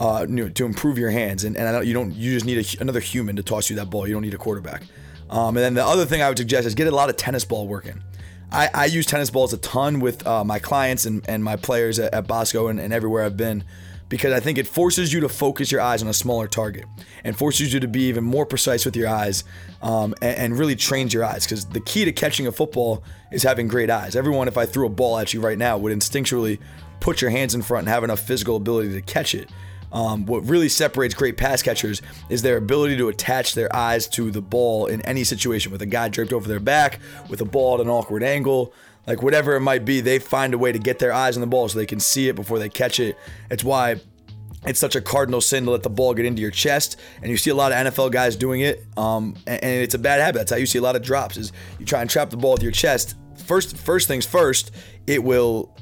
Uh, 0.00 0.26
to 0.26 0.64
improve 0.64 0.96
your 0.96 1.10
hands, 1.10 1.42
and, 1.42 1.56
and 1.56 1.72
know 1.72 1.80
you 1.80 1.92
don't. 1.92 2.14
You 2.14 2.32
just 2.32 2.46
need 2.46 2.58
a, 2.58 2.80
another 2.80 3.00
human 3.00 3.34
to 3.34 3.42
toss 3.42 3.68
you 3.68 3.74
that 3.76 3.90
ball. 3.90 4.06
You 4.06 4.12
don't 4.12 4.22
need 4.22 4.32
a 4.32 4.38
quarterback. 4.38 4.84
Um, 5.28 5.56
and 5.56 5.58
then 5.58 5.74
the 5.74 5.84
other 5.84 6.06
thing 6.06 6.22
I 6.22 6.28
would 6.28 6.38
suggest 6.38 6.68
is 6.68 6.76
get 6.76 6.86
a 6.86 6.94
lot 6.94 7.10
of 7.10 7.16
tennis 7.16 7.44
ball 7.44 7.66
working. 7.66 8.00
I, 8.50 8.68
I 8.72 8.84
use 8.86 9.06
tennis 9.06 9.30
balls 9.30 9.52
a 9.52 9.58
ton 9.58 10.00
with 10.00 10.26
uh, 10.26 10.44
my 10.44 10.58
clients 10.58 11.06
and, 11.06 11.28
and 11.28 11.44
my 11.44 11.56
players 11.56 11.98
at, 11.98 12.14
at 12.14 12.26
Bosco 12.26 12.68
and, 12.68 12.80
and 12.80 12.92
everywhere 12.92 13.24
I've 13.24 13.36
been 13.36 13.64
because 14.08 14.32
I 14.32 14.40
think 14.40 14.56
it 14.56 14.66
forces 14.66 15.12
you 15.12 15.20
to 15.20 15.28
focus 15.28 15.70
your 15.70 15.80
eyes 15.80 16.02
on 16.02 16.08
a 16.08 16.14
smaller 16.14 16.48
target 16.48 16.86
and 17.24 17.36
forces 17.36 17.72
you 17.72 17.80
to 17.80 17.88
be 17.88 18.04
even 18.04 18.24
more 18.24 18.46
precise 18.46 18.86
with 18.86 18.96
your 18.96 19.08
eyes 19.08 19.44
um, 19.82 20.14
and, 20.22 20.38
and, 20.38 20.58
really 20.58 20.76
trains 20.76 21.12
your 21.12 21.24
eyes. 21.24 21.44
Because 21.44 21.66
the 21.66 21.80
key 21.80 22.04
to 22.06 22.12
catching 22.12 22.46
a 22.46 22.52
football 22.52 23.02
is 23.30 23.42
having 23.42 23.68
great 23.68 23.90
eyes. 23.90 24.16
Everyone, 24.16 24.48
if 24.48 24.56
I 24.56 24.64
threw 24.64 24.86
a 24.86 24.90
ball 24.90 25.18
at 25.18 25.34
you 25.34 25.40
right 25.40 25.58
now, 25.58 25.76
would 25.76 25.92
instinctually 25.92 26.58
put 27.00 27.20
your 27.20 27.30
hands 27.30 27.54
in 27.54 27.62
front 27.62 27.86
and 27.86 27.88
have 27.88 28.02
enough 28.02 28.20
physical 28.20 28.56
ability 28.56 28.92
to 28.92 29.02
catch 29.02 29.34
it. 29.34 29.50
Um, 29.92 30.26
what 30.26 30.44
really 30.44 30.68
separates 30.68 31.14
great 31.14 31.36
pass 31.36 31.62
catchers 31.62 32.02
is 32.28 32.42
their 32.42 32.56
ability 32.56 32.96
to 32.98 33.08
attach 33.08 33.54
their 33.54 33.74
eyes 33.74 34.06
to 34.08 34.30
the 34.30 34.42
ball 34.42 34.86
in 34.86 35.00
any 35.02 35.24
situation, 35.24 35.72
with 35.72 35.82
a 35.82 35.86
guy 35.86 36.08
draped 36.08 36.32
over 36.32 36.48
their 36.48 36.60
back, 36.60 37.00
with 37.28 37.40
a 37.40 37.44
ball 37.44 37.76
at 37.76 37.80
an 37.80 37.88
awkward 37.88 38.22
angle, 38.22 38.72
like 39.06 39.22
whatever 39.22 39.56
it 39.56 39.60
might 39.60 39.84
be. 39.84 40.00
They 40.00 40.18
find 40.18 40.54
a 40.54 40.58
way 40.58 40.72
to 40.72 40.78
get 40.78 40.98
their 40.98 41.12
eyes 41.12 41.36
on 41.36 41.40
the 41.40 41.46
ball 41.46 41.68
so 41.68 41.78
they 41.78 41.86
can 41.86 42.00
see 42.00 42.28
it 42.28 42.36
before 42.36 42.58
they 42.58 42.68
catch 42.68 43.00
it. 43.00 43.16
It's 43.50 43.64
why 43.64 44.00
it's 44.66 44.80
such 44.80 44.96
a 44.96 45.00
cardinal 45.00 45.40
sin 45.40 45.64
to 45.64 45.70
let 45.70 45.82
the 45.82 45.90
ball 45.90 46.14
get 46.14 46.26
into 46.26 46.42
your 46.42 46.50
chest, 46.50 46.98
and 47.22 47.30
you 47.30 47.36
see 47.36 47.50
a 47.50 47.54
lot 47.54 47.72
of 47.72 47.78
NFL 47.78 48.10
guys 48.10 48.36
doing 48.36 48.60
it, 48.60 48.84
um, 48.96 49.36
and, 49.46 49.62
and 49.62 49.82
it's 49.82 49.94
a 49.94 49.98
bad 49.98 50.20
habit. 50.20 50.38
That's 50.38 50.50
how 50.50 50.56
you 50.56 50.66
see 50.66 50.78
a 50.78 50.82
lot 50.82 50.96
of 50.96 51.02
drops. 51.02 51.36
Is 51.36 51.52
you 51.78 51.86
try 51.86 52.00
and 52.00 52.10
trap 52.10 52.30
the 52.30 52.36
ball 52.36 52.52
with 52.52 52.62
your 52.62 52.72
chest. 52.72 53.14
First, 53.46 53.76
first 53.76 54.08
things 54.08 54.26
first, 54.26 54.72
it 55.06 55.22
will 55.22 55.74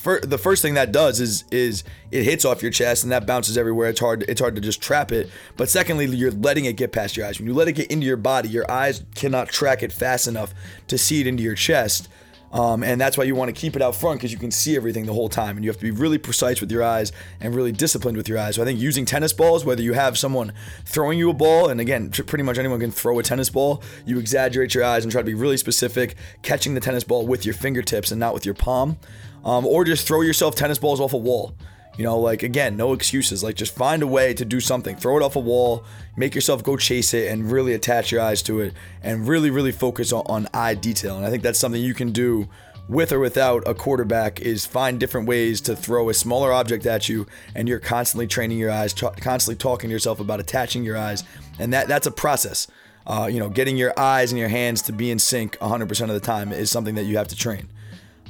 for, 0.00 0.18
the 0.20 0.38
first 0.38 0.62
thing 0.62 0.74
that 0.74 0.92
does 0.92 1.20
is 1.20 1.44
is 1.50 1.84
it 2.10 2.24
hits 2.24 2.44
off 2.44 2.62
your 2.62 2.70
chest 2.70 3.02
and 3.02 3.12
that 3.12 3.26
bounces 3.26 3.58
everywhere. 3.58 3.90
It's 3.90 4.00
hard 4.00 4.24
it's 4.28 4.40
hard 4.40 4.54
to 4.56 4.60
just 4.60 4.80
trap 4.80 5.12
it. 5.12 5.30
But 5.56 5.68
secondly, 5.68 6.06
you're 6.06 6.30
letting 6.30 6.64
it 6.64 6.72
get 6.74 6.92
past 6.92 7.16
your 7.16 7.26
eyes. 7.26 7.38
When 7.38 7.46
you 7.46 7.54
let 7.54 7.68
it 7.68 7.72
get 7.72 7.90
into 7.90 8.06
your 8.06 8.16
body, 8.16 8.48
your 8.48 8.68
eyes 8.70 9.04
cannot 9.14 9.48
track 9.48 9.82
it 9.82 9.92
fast 9.92 10.26
enough 10.26 10.54
to 10.88 10.96
see 10.96 11.20
it 11.20 11.26
into 11.26 11.42
your 11.42 11.54
chest. 11.54 12.08
Um, 12.52 12.82
and 12.82 13.00
that's 13.00 13.16
why 13.16 13.24
you 13.24 13.36
want 13.36 13.54
to 13.54 13.60
keep 13.60 13.76
it 13.76 13.82
out 13.82 13.94
front 13.94 14.18
because 14.18 14.32
you 14.32 14.38
can 14.38 14.50
see 14.50 14.74
everything 14.74 15.06
the 15.06 15.12
whole 15.12 15.28
time. 15.28 15.56
And 15.56 15.64
you 15.64 15.70
have 15.70 15.76
to 15.76 15.84
be 15.84 15.92
really 15.92 16.18
precise 16.18 16.60
with 16.60 16.72
your 16.72 16.82
eyes 16.82 17.12
and 17.40 17.54
really 17.54 17.70
disciplined 17.70 18.16
with 18.16 18.28
your 18.28 18.38
eyes. 18.38 18.56
So 18.56 18.62
I 18.62 18.64
think 18.64 18.80
using 18.80 19.04
tennis 19.04 19.32
balls, 19.32 19.64
whether 19.64 19.82
you 19.82 19.92
have 19.92 20.18
someone 20.18 20.52
throwing 20.84 21.18
you 21.18 21.30
a 21.30 21.34
ball, 21.34 21.68
and 21.68 21.80
again, 21.80 22.10
pretty 22.10 22.42
much 22.42 22.58
anyone 22.58 22.80
can 22.80 22.90
throw 22.90 23.18
a 23.18 23.22
tennis 23.22 23.50
ball, 23.50 23.82
you 24.04 24.18
exaggerate 24.18 24.74
your 24.74 24.82
eyes 24.82 25.04
and 25.04 25.12
try 25.12 25.20
to 25.20 25.26
be 25.26 25.34
really 25.34 25.56
specific, 25.56 26.16
catching 26.42 26.74
the 26.74 26.80
tennis 26.80 27.04
ball 27.04 27.24
with 27.24 27.44
your 27.44 27.54
fingertips 27.54 28.10
and 28.10 28.18
not 28.18 28.34
with 28.34 28.44
your 28.44 28.54
palm 28.54 28.98
um, 29.44 29.66
or 29.66 29.84
just 29.84 30.06
throw 30.06 30.20
yourself 30.20 30.54
tennis 30.54 30.78
balls 30.78 31.00
off 31.00 31.12
a 31.12 31.18
wall. 31.18 31.54
You 31.96 32.04
know, 32.04 32.18
like 32.18 32.42
again, 32.42 32.76
no 32.76 32.92
excuses. 32.92 33.42
Like 33.42 33.56
just 33.56 33.74
find 33.74 34.02
a 34.02 34.06
way 34.06 34.32
to 34.34 34.44
do 34.44 34.60
something. 34.60 34.96
Throw 34.96 35.16
it 35.18 35.22
off 35.22 35.36
a 35.36 35.40
wall, 35.40 35.84
make 36.16 36.34
yourself 36.34 36.62
go 36.62 36.76
chase 36.76 37.12
it, 37.12 37.30
and 37.30 37.50
really 37.50 37.74
attach 37.74 38.10
your 38.10 38.22
eyes 38.22 38.42
to 38.42 38.60
it, 38.60 38.74
and 39.02 39.28
really, 39.28 39.50
really 39.50 39.72
focus 39.72 40.12
on, 40.12 40.22
on 40.26 40.48
eye 40.54 40.74
detail. 40.74 41.16
And 41.16 41.26
I 41.26 41.30
think 41.30 41.42
that's 41.42 41.58
something 41.58 41.82
you 41.82 41.94
can 41.94 42.12
do 42.12 42.48
with 42.90 43.12
or 43.12 43.20
without 43.20 43.62
a 43.68 43.74
quarterback 43.74 44.40
is 44.40 44.66
find 44.66 44.98
different 44.98 45.28
ways 45.28 45.60
to 45.60 45.76
throw 45.76 46.08
a 46.08 46.14
smaller 46.14 46.52
object 46.52 46.84
at 46.86 47.08
you 47.08 47.24
and 47.54 47.68
you're 47.68 47.78
constantly 47.78 48.26
training 48.26 48.58
your 48.58 48.70
eyes 48.70 48.92
constantly 48.92 49.54
talking 49.54 49.88
to 49.88 49.92
yourself 49.92 50.18
about 50.18 50.40
attaching 50.40 50.82
your 50.82 50.96
eyes 50.96 51.22
and 51.60 51.72
that 51.72 51.86
that's 51.86 52.08
a 52.08 52.10
process 52.10 52.66
uh, 53.06 53.28
you 53.30 53.38
know 53.38 53.48
getting 53.48 53.76
your 53.76 53.96
eyes 53.96 54.32
and 54.32 54.40
your 54.40 54.48
hands 54.48 54.82
to 54.82 54.92
be 54.92 55.08
in 55.12 55.20
sync 55.20 55.56
100% 55.58 56.02
of 56.02 56.08
the 56.08 56.18
time 56.18 56.52
is 56.52 56.68
something 56.68 56.96
that 56.96 57.04
you 57.04 57.16
have 57.16 57.28
to 57.28 57.36
train 57.36 57.68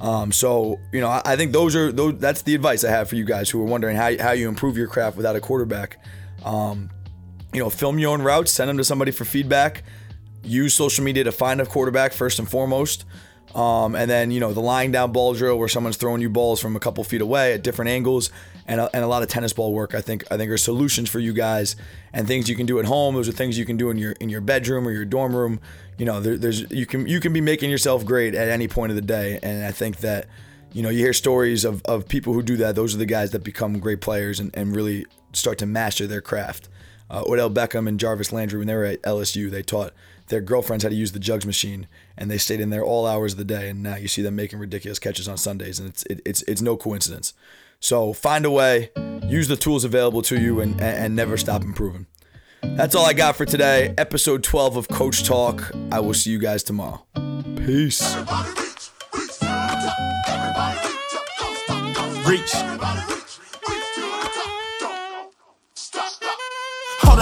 um, 0.00 0.32
so 0.32 0.80
you 0.92 1.00
know, 1.00 1.08
I, 1.08 1.22
I, 1.24 1.36
think 1.36 1.52
those 1.52 1.76
are 1.76 1.92
those. 1.92 2.18
That's 2.18 2.42
the 2.42 2.54
advice 2.54 2.84
I 2.84 2.90
have 2.90 3.08
for 3.08 3.16
you 3.16 3.24
guys 3.24 3.50
who 3.50 3.60
are 3.60 3.66
wondering 3.66 3.96
how 3.96 4.16
how 4.18 4.32
you 4.32 4.48
improve 4.48 4.76
your 4.76 4.86
craft 4.86 5.16
without 5.16 5.36
a 5.36 5.40
quarterback. 5.40 5.98
Um, 6.44 6.90
you 7.52 7.60
know, 7.60 7.68
film 7.68 7.98
your 7.98 8.12
own 8.12 8.22
routes, 8.22 8.50
send 8.50 8.68
them 8.68 8.76
to 8.78 8.84
somebody 8.84 9.10
for 9.10 9.24
feedback. 9.24 9.82
Use 10.42 10.72
social 10.72 11.04
media 11.04 11.24
to 11.24 11.32
find 11.32 11.60
a 11.60 11.66
quarterback 11.66 12.12
first 12.12 12.38
and 12.38 12.48
foremost. 12.48 13.04
Um, 13.54 13.96
and 13.96 14.08
then, 14.08 14.30
you 14.30 14.38
know, 14.38 14.52
the 14.52 14.60
lying 14.60 14.92
down 14.92 15.12
ball 15.12 15.34
drill 15.34 15.58
where 15.58 15.68
someone's 15.68 15.96
throwing 15.96 16.22
you 16.22 16.30
balls 16.30 16.60
from 16.60 16.76
a 16.76 16.80
couple 16.80 17.02
feet 17.02 17.20
away 17.20 17.52
at 17.52 17.62
different 17.62 17.90
angles 17.90 18.30
and 18.70 18.80
a, 18.80 18.88
and 18.94 19.02
a 19.02 19.08
lot 19.08 19.22
of 19.22 19.28
tennis 19.28 19.52
ball 19.52 19.72
work. 19.72 19.96
I 19.96 20.00
think 20.00 20.24
I 20.30 20.36
think 20.36 20.50
are 20.50 20.56
solutions 20.56 21.10
for 21.10 21.18
you 21.18 21.32
guys 21.32 21.74
and 22.12 22.26
things 22.28 22.48
you 22.48 22.54
can 22.54 22.66
do 22.66 22.78
at 22.78 22.84
home. 22.84 23.16
Those 23.16 23.28
are 23.28 23.32
things 23.32 23.58
you 23.58 23.66
can 23.66 23.76
do 23.76 23.90
in 23.90 23.98
your 23.98 24.12
in 24.12 24.28
your 24.28 24.40
bedroom 24.40 24.86
or 24.86 24.92
your 24.92 25.04
dorm 25.04 25.34
room. 25.34 25.60
You 25.98 26.06
know, 26.06 26.20
there, 26.20 26.38
there's 26.38 26.70
you 26.70 26.86
can 26.86 27.06
you 27.08 27.18
can 27.18 27.32
be 27.32 27.40
making 27.40 27.68
yourself 27.68 28.06
great 28.06 28.34
at 28.36 28.48
any 28.48 28.68
point 28.68 28.90
of 28.90 28.96
the 28.96 29.02
day. 29.02 29.40
And 29.42 29.64
I 29.66 29.72
think 29.72 29.98
that, 29.98 30.26
you 30.72 30.84
know, 30.84 30.88
you 30.88 31.00
hear 31.00 31.12
stories 31.12 31.64
of, 31.64 31.82
of 31.84 32.06
people 32.06 32.32
who 32.32 32.42
do 32.42 32.56
that. 32.58 32.76
Those 32.76 32.94
are 32.94 32.98
the 32.98 33.06
guys 33.06 33.32
that 33.32 33.42
become 33.42 33.80
great 33.80 34.00
players 34.00 34.38
and, 34.38 34.56
and 34.56 34.74
really 34.74 35.04
start 35.32 35.58
to 35.58 35.66
master 35.66 36.06
their 36.06 36.20
craft. 36.20 36.68
Uh, 37.10 37.24
Odell 37.26 37.50
Beckham 37.50 37.88
and 37.88 37.98
Jarvis 37.98 38.32
Landry, 38.32 38.60
when 38.60 38.68
they 38.68 38.76
were 38.76 38.84
at 38.84 39.02
LSU, 39.02 39.50
they 39.50 39.62
taught 39.62 39.92
their 40.30 40.40
girlfriends 40.40 40.82
how 40.82 40.88
to 40.88 40.94
use 40.94 41.12
the 41.12 41.18
jugs 41.18 41.44
machine, 41.44 41.86
and 42.16 42.30
they 42.30 42.38
stayed 42.38 42.60
in 42.60 42.70
there 42.70 42.84
all 42.84 43.06
hours 43.06 43.32
of 43.32 43.38
the 43.38 43.44
day. 43.44 43.68
And 43.68 43.82
now 43.82 43.96
you 43.96 44.08
see 44.08 44.22
them 44.22 44.36
making 44.36 44.58
ridiculous 44.58 44.98
catches 44.98 45.28
on 45.28 45.36
Sundays, 45.36 45.78
and 45.78 45.88
it's 45.88 46.04
it, 46.04 46.22
it's 46.24 46.42
it's 46.42 46.62
no 46.62 46.76
coincidence. 46.76 47.34
So 47.80 48.12
find 48.12 48.46
a 48.46 48.50
way, 48.50 48.90
use 49.26 49.48
the 49.48 49.56
tools 49.56 49.84
available 49.84 50.22
to 50.22 50.40
you, 50.40 50.60
and 50.60 50.72
and, 50.74 50.82
and 51.04 51.16
never 51.16 51.36
stop 51.36 51.62
improving. 51.62 52.06
That's 52.62 52.94
all 52.94 53.04
I 53.04 53.12
got 53.12 53.36
for 53.36 53.44
today. 53.44 53.94
Episode 53.98 54.42
12 54.42 54.76
of 54.76 54.88
Coach 54.88 55.24
Talk. 55.24 55.72
I 55.90 56.00
will 56.00 56.14
see 56.14 56.30
you 56.30 56.38
guys 56.38 56.62
tomorrow. 56.62 57.04
Peace. 57.56 58.02
Everybody 58.14 58.50
reach, 62.26 62.26
reach 62.26 62.52
to 62.52 63.19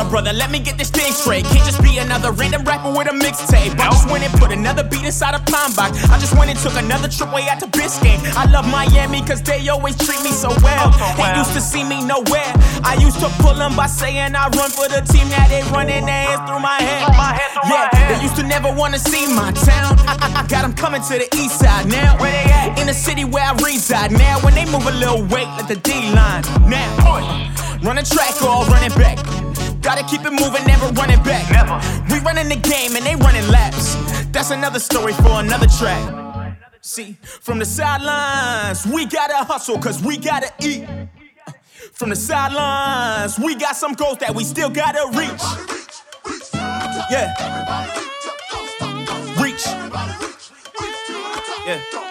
Brother, 0.09 0.33
let 0.33 0.51
me 0.51 0.59
get 0.59 0.79
this 0.79 0.91
thing 0.91 1.13
straight. 1.13 1.45
Can't 1.45 1.65
just 1.65 1.83
be 1.83 1.99
another 1.99 2.33
random 2.33 2.65
rapper 2.65 2.91
with 2.91 3.09
a 3.09 3.13
mixtape. 3.13 3.79
I 3.79 3.91
just 3.93 4.09
went 4.11 4.25
and 4.25 4.33
put 4.41 4.51
another 4.51 4.83
beat 4.83 5.05
inside 5.05 5.35
a 5.35 5.39
pine 5.45 5.73
box. 5.77 6.03
I 6.09 6.19
just 6.19 6.37
went 6.37 6.51
and 6.51 6.59
took 6.59 6.75
another 6.75 7.09
trip 7.09 7.33
way 7.33 7.47
out 7.49 7.61
to 7.61 7.67
Biscayne. 7.67 8.19
I 8.35 8.51
love 8.51 8.67
Miami 8.67 9.21
cause 9.23 9.43
they 9.43 9.69
always 9.69 9.97
treat 9.97 10.21
me 10.25 10.33
so 10.33 10.49
well. 10.65 10.91
Oh, 10.97 11.15
they 11.21 11.39
used 11.39 11.53
to 11.53 11.61
see 11.61 11.85
me 11.85 12.03
nowhere. 12.05 12.51
I 12.83 12.97
used 12.99 13.21
to 13.21 13.29
pull 13.45 13.55
them 13.55 13.77
by 13.77 13.87
saying 13.87 14.35
I 14.35 14.49
run 14.57 14.71
for 14.71 14.89
the 14.89 15.05
team. 15.13 15.29
Now 15.29 15.47
they 15.49 15.63
running 15.77 16.07
their 16.07 16.25
hands 16.25 16.49
through 16.49 16.61
my 16.61 16.81
head. 16.81 17.05
Yeah, 17.69 18.09
they 18.09 18.23
used 18.23 18.37
to 18.37 18.43
never 18.43 18.73
wanna 18.73 18.99
see 18.99 19.27
my 19.29 19.53
town. 19.53 19.95
I, 20.09 20.17
I, 20.25 20.41
I 20.41 20.47
got 20.49 20.63
them 20.63 20.73
coming 20.73 21.03
to 21.03 21.15
the 21.21 21.29
east 21.37 21.61
side 21.61 21.87
now. 21.87 22.17
Where 22.19 22.33
they 22.33 22.51
at? 22.51 22.79
In 22.81 22.87
the 22.87 22.95
city 22.95 23.25
where 23.25 23.45
I 23.45 23.53
reside 23.61 24.13
now. 24.13 24.41
When 24.41 24.55
they 24.55 24.65
move 24.65 24.87
a 24.87 24.93
little 24.97 25.23
weight, 25.29 25.49
let 25.61 25.69
the 25.69 25.77
D 25.77 25.93
line 26.17 26.43
now. 26.65 26.89
Run 27.83 27.99
a 27.99 28.03
track 28.03 28.41
or 28.43 28.65
run 28.67 28.83
it 28.83 28.95
back. 28.97 29.48
Gotta 29.89 30.05
keep 30.05 30.21
it 30.27 30.33
moving, 30.33 30.67
never 30.67 30.89
running 30.89 31.23
back. 31.23 31.51
Never. 31.51 31.81
We 32.13 32.21
running 32.21 32.51
the 32.51 32.57
game 32.57 32.95
and 32.95 33.07
they 33.07 33.17
running 33.17 33.49
laps. 33.49 33.95
That's 34.27 34.51
another 34.51 34.81
story 34.81 35.15
for 35.15 35.41
another 35.41 35.67
track. 35.67 36.59
See, 36.83 37.17
from 37.23 37.59
the 37.59 37.65
sidelines, 37.65 38.85
we 38.85 39.07
gotta 39.07 39.37
hustle 39.37 39.79
cause 39.79 40.03
we 40.03 40.19
gotta 40.19 40.53
eat. 40.61 40.87
From 41.95 42.11
the 42.11 42.17
sidelines, 42.17 43.39
we 43.39 43.55
got 43.55 43.77
some 43.77 43.95
goals 43.95 44.19
that 44.19 44.35
we 44.35 44.45
still 44.45 44.69
gotta 44.69 45.07
reach. 45.17 45.31
Reach, 45.71 46.03
reach 46.27 46.51
to 46.51 46.59
the 46.59 46.59
top. 46.59 47.11
Yeah, 47.11 47.97
reach 47.97 48.27
up, 48.29 48.39
don't 48.51 48.69
stop, 48.69 49.07
don't 49.07 49.27
stop. 49.27 49.43
reach. 49.43 49.67
Everybody 49.69 50.13
reach, 50.21 50.51
reach 50.83 51.07
to 51.07 51.13
the 51.15 51.43
top. 51.47 51.67
Yeah. 51.67 52.08